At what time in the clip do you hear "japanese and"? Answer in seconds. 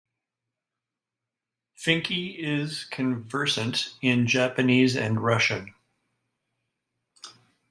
4.25-5.19